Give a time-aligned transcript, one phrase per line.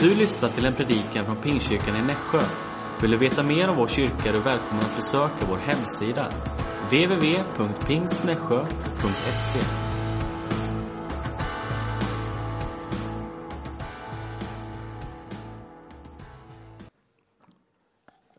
[0.00, 2.40] Du lyssnar till en predikan från Pingstkyrkan i Nässjö.
[3.02, 6.30] Vill du veta mer om vår kyrka är du välkommen att besöka vår hemsida.
[6.90, 9.58] www.pingstnässjö.se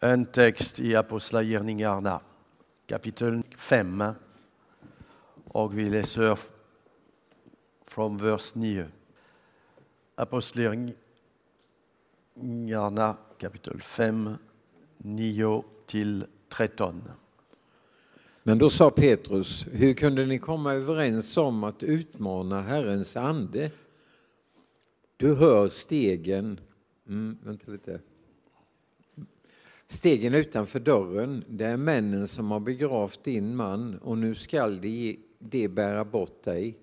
[0.01, 2.19] En text i Apostlagärningarna,
[2.87, 4.03] kapitel 5.
[5.47, 6.39] Och vi läser
[7.85, 8.87] från vers 9.
[10.15, 10.93] Apostlagärningarna,
[13.37, 14.35] kapitel 5,
[14.97, 17.01] 9 till 13.
[18.43, 23.71] Men då sa Petrus, hur kunde ni komma överens om att utmana Herrens ande?
[25.17, 26.59] Du hör stegen,
[27.07, 27.99] mm, vänta lite.
[29.87, 35.19] Stegen utanför dörren, det är männen som har begravt din man och nu skall de,
[35.39, 36.77] de bära bort dig.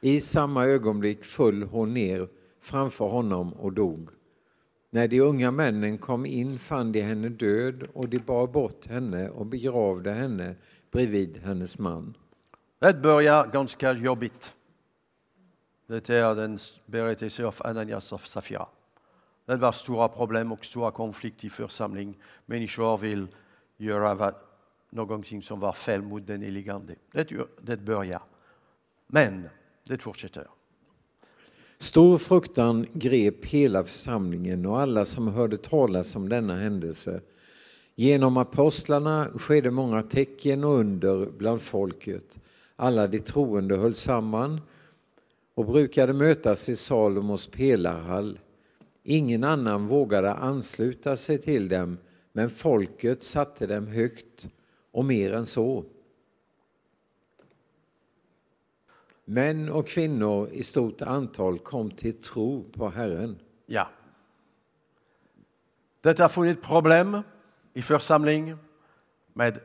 [0.00, 2.28] I samma ögonblick föll hon ner
[2.66, 4.10] framför honom och dog.
[4.90, 9.28] När de unga männen kom in fann de henne död och de bar bort henne
[9.28, 10.54] och begravde henne
[10.90, 12.16] bredvid hennes man.
[12.78, 14.54] Det börjar ganska jobbigt.
[15.86, 18.66] Det är den berättelse av Ananias och Safira.
[19.46, 22.18] Det var stora problem och stora konflikter i församling.
[22.46, 23.28] Människor vill
[23.76, 24.34] göra
[24.90, 26.94] någonting som var fel mot den helige Ande.
[27.12, 28.22] Det, det börjar.
[29.06, 29.48] Men
[29.88, 30.46] det fortsätter.
[31.78, 37.20] Stor fruktan grep hela församlingen och alla som hörde talas om denna händelse.
[37.94, 42.38] Genom apostlarna skedde många tecken och under bland folket.
[42.76, 44.60] Alla de troende höll samman
[45.54, 48.38] och brukade mötas i Salomos pelarhall.
[49.04, 51.98] Ingen annan vågade ansluta sig till dem,
[52.32, 54.48] men folket satte dem högt
[54.92, 55.84] och mer än så.
[59.28, 63.38] Män och kvinnor i stort antal kom till tro på Herren.
[63.66, 63.90] Ja.
[66.00, 67.22] Det har funnits problem
[67.72, 68.56] i församling.
[69.32, 69.58] men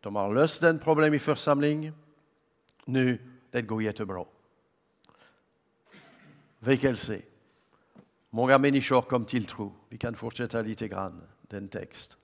[0.00, 1.92] de har löst den problem i församling.
[2.84, 3.18] Nu,
[3.50, 4.24] det går jättebra.
[6.58, 7.22] Väckelse.
[8.30, 9.72] Många människor kom till tro.
[9.88, 12.18] Vi kan fortsätta lite grann, den text.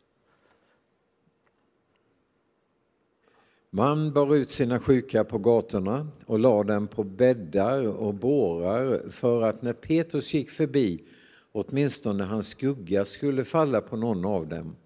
[3.77, 9.43] Man bar ut sina sjuka på gatorna och lade dem på bäddar och bårar för
[9.43, 11.05] att när Petrus gick förbi
[11.53, 14.77] åtminstone hans skugga skulle falla på någon av dem.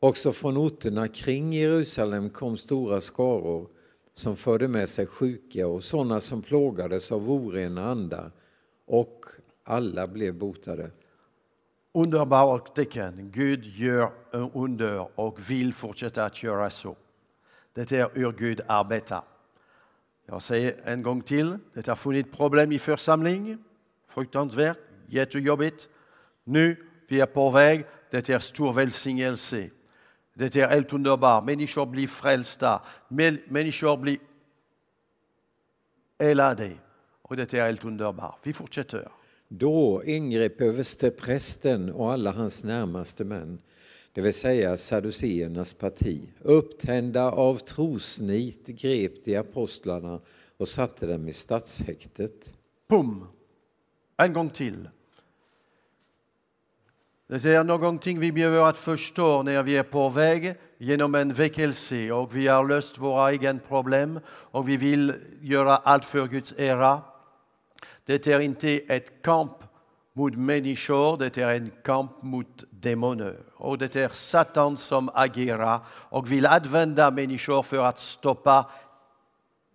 [0.00, 3.68] Också från orterna kring Jerusalem kom stora skaror
[4.12, 8.30] som förde med sig sjuka och sådana som plågades av orena andar
[8.86, 9.24] och
[9.64, 10.90] alla blev botade.
[11.94, 13.30] Underbart tecken.
[13.34, 14.12] Gud gör
[14.54, 16.96] under och vill fortsätta att göra så.
[17.74, 19.24] Det är hur Gud arbetar.
[20.26, 23.58] Jag säger en gång till, det har funnits problem i församling,
[24.08, 25.88] fruktansvärt, jättejobbigt.
[26.44, 29.70] Nu, vi är på väg, det är stor välsignelse.
[30.34, 32.82] Det är helt underbart, människor blir frälsta,
[33.48, 34.18] människor blir
[36.18, 36.72] helade.
[37.22, 38.38] Och det är helt underbart.
[38.42, 39.08] Vi fortsätter.
[39.48, 43.58] Då ingrep översteprästen och alla hans närmaste män
[44.14, 46.20] det vill säga saduceernas parti.
[46.40, 50.20] Upptända av trosnit grep de apostlarna
[50.56, 52.54] och satte dem i stadshäktet.
[52.88, 53.26] Pum!
[54.16, 54.88] En gång till.
[57.26, 62.12] Det är någonting vi behöver att förstå när vi är på väg genom en väckelse
[62.12, 67.00] och vi har löst våra egna problem och vi vill göra allt för Guds ära.
[68.04, 69.52] Det är inte ett kamp
[70.12, 73.36] mot människor, det är en kamp mot demoner.
[73.54, 78.70] Och det är Satan som agerar och vill använda människor för att stoppa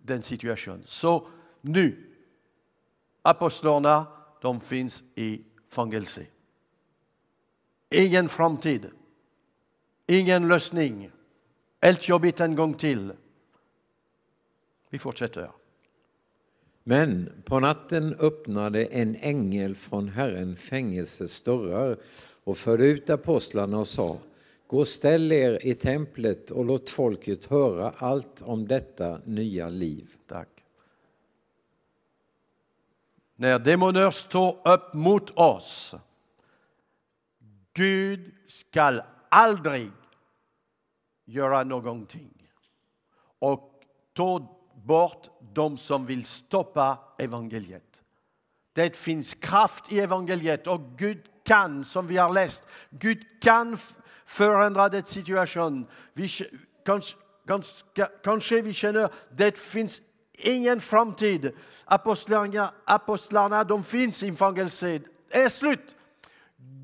[0.02, 0.82] den situationen.
[0.84, 1.28] Så
[1.60, 1.96] nu,
[3.22, 4.06] apostlarna,
[4.40, 6.26] de finns i fängelse.
[7.90, 8.90] Ingen framtid,
[10.06, 11.10] ingen lösning.
[11.80, 13.12] Helt jobbigt en gång till.
[14.90, 15.50] Vi fortsätter.
[16.84, 21.96] Men på natten öppnade en ängel från Herren fängelsets dörrar
[22.48, 24.18] och förde ut apostlarna och sa
[24.66, 30.14] Gå och ställ er i templet och låt folket höra allt om detta nya liv.
[30.26, 30.48] Tack.
[33.36, 35.94] När demoner står upp mot oss,
[37.72, 39.90] Gud skall aldrig
[41.24, 42.50] göra någonting
[43.38, 48.02] och ta bort de som vill stoppa evangeliet.
[48.72, 53.78] Det finns kraft i evangeliet och Gud kan, som vi har läst, Gud kan
[54.24, 55.86] förändra den situation.
[56.12, 56.28] Vi,
[56.84, 57.16] kanske,
[58.24, 60.02] kanske vi känner att det finns
[60.32, 61.52] ingen framtid.
[61.84, 65.00] Apostlarna, apostlarna de finns i fängelse.
[65.28, 65.96] Det är slut.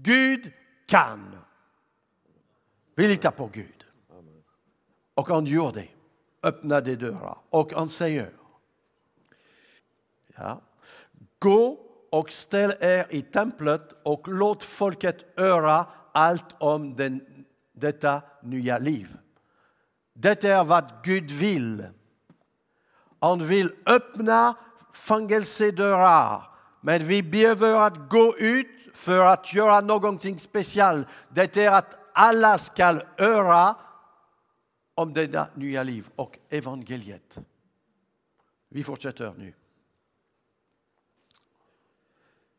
[0.03, 0.53] Gud
[0.87, 1.39] kan.
[2.95, 3.85] Vi litar på Gud.
[5.15, 5.89] Och han gör det.
[6.43, 7.39] Öppnade dörrar.
[7.51, 8.33] Och han säger
[10.37, 10.61] ja.
[11.39, 11.84] Gå
[12.15, 17.21] och ställ er i templet och låt folket höra allt om den,
[17.73, 19.17] detta nya liv.
[20.13, 21.87] Det är vad Gud vill.
[23.21, 24.55] Han vill öppna
[24.93, 26.43] fängelsedörrar,
[26.81, 31.07] men vi behöver att gå ut för att göra någonting speciellt.
[31.29, 33.75] Det är att alla ska höra
[34.95, 37.39] om detta nya liv och evangeliet.
[38.69, 39.53] Vi fortsätter nu.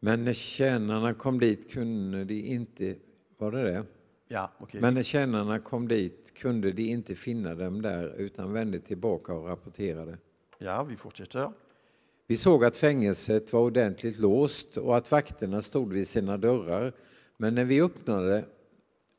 [0.06, 2.96] Men när tjänarna kom dit kunde de inte...
[3.38, 3.86] Var det det?
[4.28, 4.82] Ja, okay.
[4.82, 9.48] Men när tjänarna kom dit kunde de inte finna dem där utan vände tillbaka och
[9.48, 10.18] rapporterade.
[10.58, 11.52] Ja, vi fortsätter.
[12.28, 16.94] Vi såg att fängelset var ordentligt låst och att vakterna stod vid sina dörrar.
[17.38, 18.46] Men när vi öppnade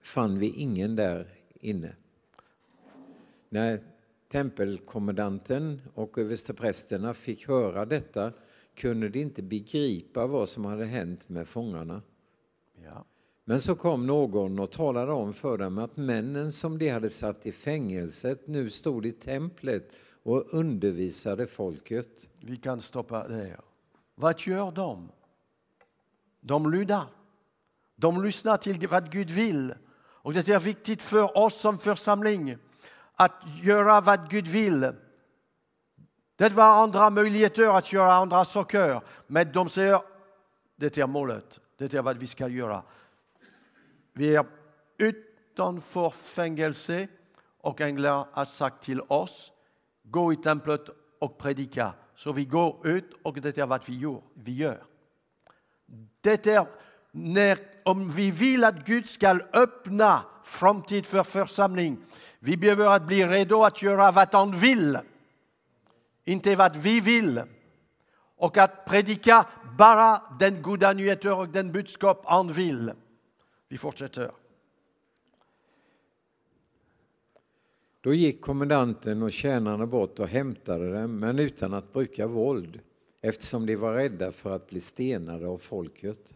[0.02, 1.26] fann vi ingen där
[1.60, 1.96] inne.
[3.48, 3.80] När
[4.32, 8.32] tempelkommandanten och översteprästerna fick höra detta
[8.76, 12.02] kunde de inte begripa vad som hade hänt med fångarna.
[12.84, 13.04] Ja.
[13.44, 17.46] Men så kom någon och talade om för dem att männen som de hade satt
[17.46, 22.28] i fängelset nu stod i templet och undervisade folket.
[22.40, 23.60] Vi kan stoppa där.
[24.14, 25.08] Vad gör de?
[26.40, 27.04] De lyder.
[27.96, 29.74] De lyssnar till vad Gud vill.
[29.98, 32.56] Och det är viktigt för oss som församling
[33.14, 34.92] att göra vad Gud vill.
[36.36, 40.00] Det var andra möjligheter att göra andra saker, men de säger
[40.76, 42.82] det är målet, det är vad vi ska göra.
[44.12, 44.46] Vi är
[44.98, 47.08] utanför fängelse
[47.60, 49.52] och änglar har sagt till oss,
[50.02, 50.84] gå i templet
[51.20, 51.92] och predika.
[52.14, 54.82] Så vi går ut och det är vad vi gör.
[56.20, 56.66] Det är
[57.10, 61.98] när, om vi vill att Gud ska öppna framtid för församling,
[62.38, 64.98] vi behöver att bli redo att göra vad han vill,
[66.26, 67.42] inte vad vi vill.
[68.36, 69.46] Och att predika
[69.78, 72.92] bara den goda nyheten och den budskap han vill.
[73.68, 74.30] Vi fortsätter.
[78.00, 82.80] Då gick kommendanten och tjänarna bort och hämtade dem, men utan att bruka våld,
[83.20, 86.34] eftersom de var rädda för att bli stenade av folket.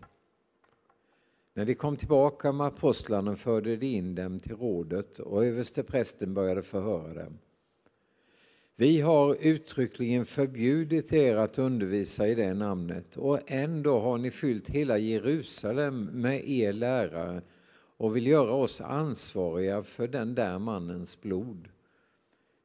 [1.54, 6.62] När de kom tillbaka med apostlarna förde de in dem till rådet och översteprästen började
[6.62, 7.38] förhöra dem.
[8.80, 14.68] Vi har uttryckligen förbjudit er att undervisa i det namnet och ändå har ni fyllt
[14.68, 17.42] hela Jerusalem med er lärare
[17.96, 21.68] och vill göra oss ansvariga för den där mannens blod.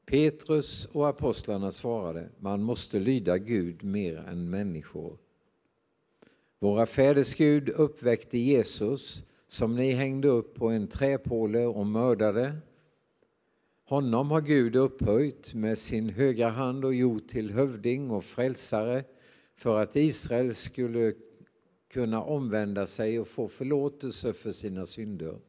[0.06, 5.18] Petrus och apostlarna svarade, man måste lyda Gud mer än människor.
[6.60, 12.54] Våra fäders Gud uppväckte Jesus som ni hängde upp på en träpåle och mördade.
[13.88, 19.04] Honom har Gud upphöjt med sin högra hand och gjort till hövding och frälsare
[19.56, 21.14] för att Israel skulle
[21.90, 25.40] kunna omvända sig och få förlåtelse för sina synder.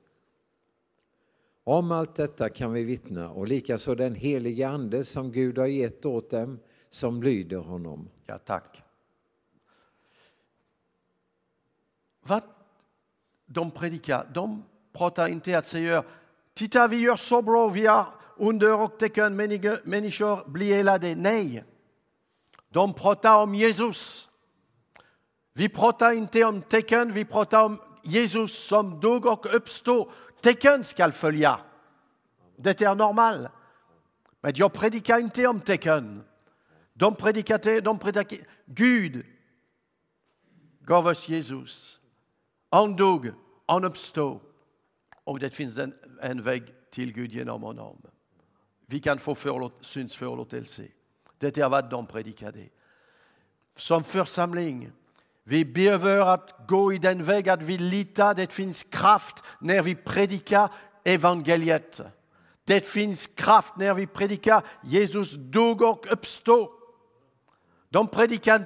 [1.65, 6.07] Om allt detta kan vi vittna och likaså den helige Ande som Gud har gett
[6.07, 8.09] åt dem som lyder honom.
[8.26, 8.83] Ja, tack.
[12.21, 12.43] Vad
[13.47, 16.05] de predikar, de pratar inte att säga
[16.55, 19.37] Titta, vi gör så bra, vi har under och tecken,
[19.85, 21.14] människor blir helade.
[21.14, 21.64] Nej,
[22.69, 24.28] de pratar om Jesus.
[25.52, 30.11] Vi pratar inte om tecken, vi pratar om Jesus som dog och uppstod.
[30.40, 31.61] Tecken ska följa.
[32.57, 33.49] Det är normalt.
[34.40, 36.25] Men jag predikar inte om tecken.
[36.93, 38.43] De predikade, de predikade.
[38.66, 39.26] Gud
[40.81, 42.00] gav oss Jesus.
[42.71, 43.33] Han dog,
[43.66, 44.40] han uppstod.
[45.25, 47.97] Och det finns en, en väg till Gud genom.
[48.87, 50.83] Vi kan få förlåt, syndsförlåtelse.
[51.38, 52.69] Det är vad de predikade.
[53.76, 54.93] Som församling,
[55.45, 58.35] vi behöver att gå i den väg att vi litar.
[58.35, 60.71] Det finns kraft när vi predikar
[61.05, 62.00] evangeliet.
[62.64, 66.69] Det finns kraft när vi predikar Jesus dog och uppstod.
[67.88, 68.64] De predikar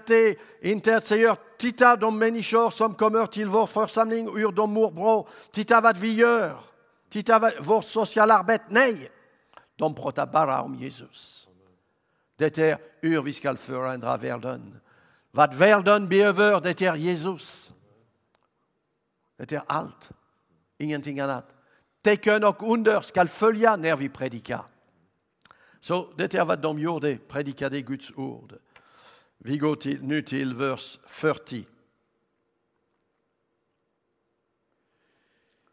[0.63, 5.29] inte, att säga titta de människor som kommer till vår församling hur de mår bra.
[5.51, 6.61] Titta vad vi gör.
[7.11, 8.65] Titta vad, vårt sociala arbete.
[8.69, 9.11] Nej,
[9.81, 11.49] de pratar bara om Jesus.
[12.37, 14.81] Det är hur vi ska förändra världen.
[15.31, 17.73] Vad världen behöver, det är Jesus.
[19.37, 20.11] Det är allt,
[20.79, 21.55] ingenting annat.
[22.03, 24.63] Tecken och under ska följa när vi predikar.
[25.81, 28.55] Så det är vad de gjorde, predikade Guds ord.
[29.39, 31.65] Vi går till, nu till vers 40.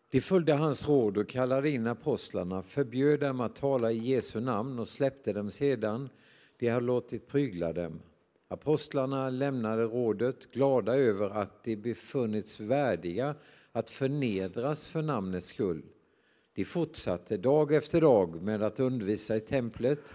[0.10, 4.80] De följde hans råd och kallade in apostlarna, förbjöd dem att tala i Jesu namn
[4.80, 6.10] och släppte dem sedan
[6.60, 8.02] de hade låtit prygla dem.
[8.48, 13.36] Apostlarna lämnade rådet glada över att de befunnits värdiga
[13.72, 15.82] att förnedras för namnets skull.
[16.56, 20.14] De fortsatte dag efter dag med att undervisa i templet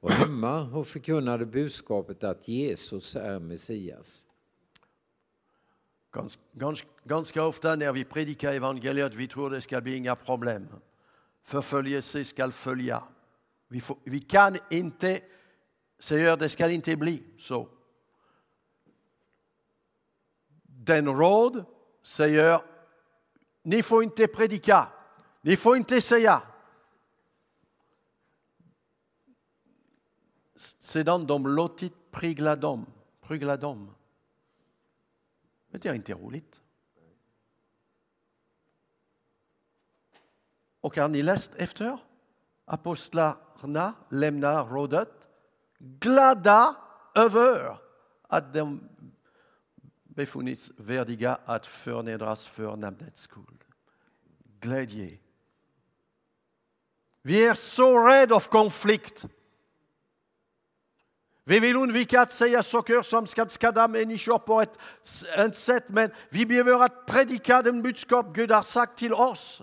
[0.00, 4.26] och hemma och förkunnade budskapet att Jesus är Messias.
[6.12, 10.68] Gans, gans, ganska ofta när vi predikar evangeliet vi tror det ska bli inga problem.
[11.42, 13.02] Förföljelse ska följa.
[13.68, 15.20] Vi, får, vi kan inte
[15.98, 17.22] säga det ska inte bli?
[17.38, 17.68] Så.
[20.62, 21.64] Den råd
[22.02, 22.60] säger
[23.62, 24.88] ni får inte predika,
[25.40, 26.42] ni får inte säga.
[30.78, 32.86] Sedan de låtit prygla dem,
[33.20, 33.94] prygla dem
[35.72, 36.60] det är inte roligt.
[40.80, 41.98] Och har ni läst efter?
[42.64, 45.28] Apostlarna lämnar rådet
[45.78, 46.76] glada
[47.14, 47.78] över
[48.22, 48.88] att de
[50.04, 53.64] befunnits värdiga att förnedras för namnets skull.
[54.60, 55.18] Glädje.
[57.22, 59.26] Vi är så rädda av konflikt.
[61.44, 64.78] Vi vill undvika att säga saker som ska skada människor på ett,
[65.36, 69.62] ett sätt, men vi behöver att predika den budskap Gud har sagt till oss.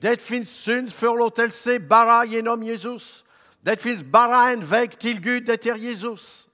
[0.00, 3.24] Det finns syndförlåtelse bara genom Jesus.
[3.60, 6.48] Det finns bara en väg till Gud, det är Jesus.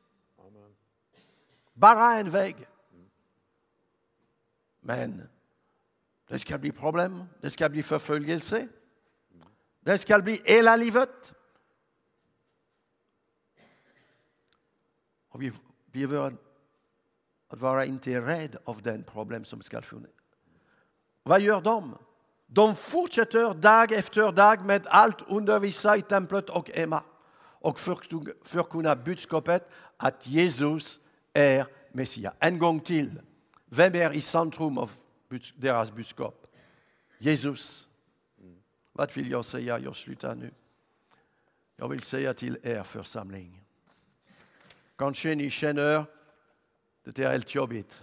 [1.75, 2.69] Bara en väg.
[4.81, 5.29] Men
[6.29, 8.69] det ska bli problem, det ska bli förföljelse.
[9.81, 11.33] Det ska bli hela livet.
[15.33, 15.53] Och vi
[15.93, 16.37] behöver
[17.49, 20.11] att vara inte rädd av den problem som ska finnas.
[21.23, 21.99] Vad gör de?
[22.47, 27.03] De fortsätter dag efter dag med allt undervisa i templet och hemma
[27.61, 27.81] och
[28.45, 31.01] förkunna budskapet att Jesus
[31.33, 32.35] är Messias.
[32.39, 33.21] En gång till.
[33.67, 34.91] Vem är i centrum av
[35.57, 36.47] deras budskap?
[37.19, 37.89] Jesus.
[38.93, 39.79] Vad vill jag säga?
[39.79, 40.51] Jag slutar nu.
[41.77, 43.63] Jag vill säga till er församling
[44.97, 46.05] Kanske ni känner,
[47.05, 48.03] det är helt jobbigt.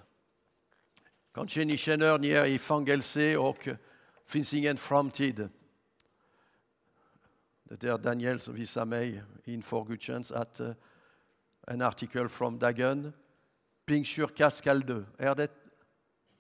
[1.34, 3.68] Kanske ni känner ni är i fängelse och
[4.26, 5.50] finns ingen framtid.
[7.64, 10.72] Det Daniel som visar mig inför gudstjänst att uh,
[11.68, 13.14] en artikel från Dagen.
[13.86, 15.06] Pingstkyrka skall.
[15.18, 15.52] Är det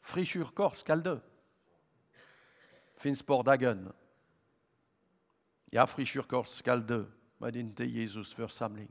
[0.01, 1.19] frikyrkor skall dö?
[2.97, 3.93] Finns på Dagen.
[5.65, 7.05] Ja, frikyrkor skall dö,
[7.37, 8.89] men inte Jesus församling.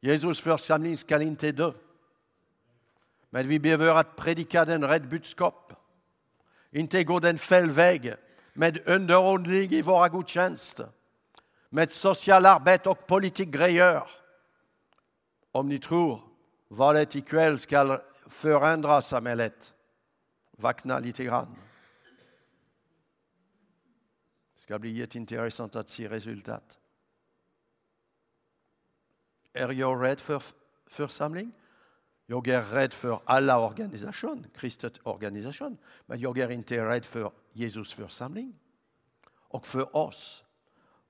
[0.00, 1.72] Jesus församling ska inte dö.
[3.30, 5.72] Men vi behöver att predika den rätt budskap.
[6.70, 8.14] Inte gå den fel väg
[8.52, 10.88] med underordning i våra gudstjänster.
[11.68, 14.02] Med socialarbete och politikgrejer.
[15.52, 16.20] Om ni tror
[16.68, 19.72] valet ikväll ska förändra samhället,
[20.50, 21.56] vakna lite grann.
[24.54, 26.78] Det ska bli jätteintressant att se resultat.
[29.56, 30.42] Är jag rädd för
[30.86, 31.52] församling?
[32.26, 37.92] Jag är rädd för alla organisationer, kristet organisation, men jag är inte rädd för Jesus
[37.92, 38.58] församling.
[39.28, 40.44] Och för oss,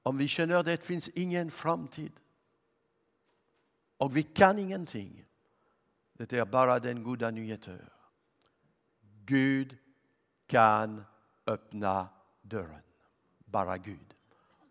[0.02, 2.12] om vi känner att det finns ingen framtid
[3.96, 5.24] och vi kan ingenting,
[6.12, 7.90] det är bara den goda nyheten.
[9.24, 9.76] Gud
[10.46, 11.04] kan
[11.46, 12.08] öppna
[12.42, 12.82] dörren,
[13.44, 14.14] bara Gud.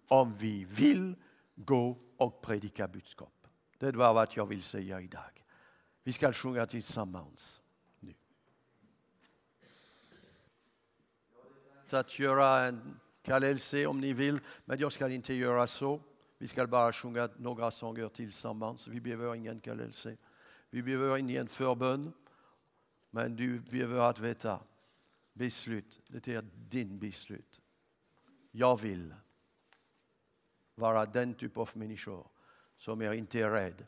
[0.08, 1.16] Om vi vill
[1.56, 3.35] gå och predika budskap.
[3.92, 5.44] Det var vad jag vill säga idag.
[6.04, 7.62] Vi ska sjunga tillsammans
[8.00, 8.14] nu.
[11.90, 16.02] Att göra en kallelse om ni vill, men jag ska inte göra så.
[16.38, 18.88] Vi ska bara sjunga några sånger tillsammans.
[18.88, 20.18] Vi behöver ingen kallelse.
[20.70, 22.14] Vi behöver ingen förbön.
[23.10, 24.60] Men du behöver att veta
[25.34, 26.02] beslut.
[26.08, 27.62] Det är din beslut.
[28.52, 29.16] Jag vill
[30.76, 32.28] vara den typ av människor
[32.78, 33.86] som är inte rädd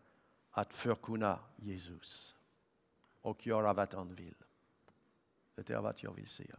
[0.51, 2.35] att förkunna Jesus
[3.21, 4.35] och göra vad han vill.
[5.55, 6.55] Det är vad jag vill säga.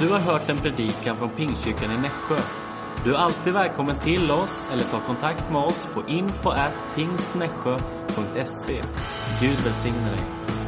[0.00, 2.36] Du har hört en predikan från Pingstkyrkan i Nässjö.
[3.04, 8.82] Du är alltid välkommen till oss eller ta kontakt med oss på info at pingstnässjö.se.
[9.40, 10.63] Gud välsigne dig.